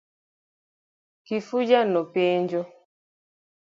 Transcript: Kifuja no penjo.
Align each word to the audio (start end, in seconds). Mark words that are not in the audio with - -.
Kifuja 1.25 1.79
no 1.91 2.01
penjo. 2.13 2.61